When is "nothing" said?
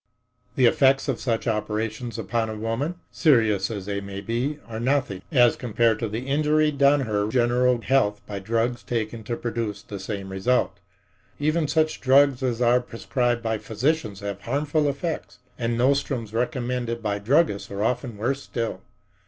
4.79-5.21